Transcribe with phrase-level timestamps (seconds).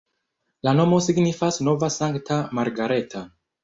[0.67, 3.29] La nomo signifas nova-sankta-Margareta.